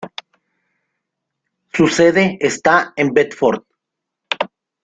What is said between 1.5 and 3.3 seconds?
Su sede está en